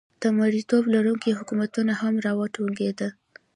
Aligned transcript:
د 0.21 0.23
مریتوب 0.37 0.83
لرونکي 0.93 1.31
حکومتونه 1.39 1.93
هم 2.01 2.13
را 2.25 2.31
وټوکېدل. 2.39 3.11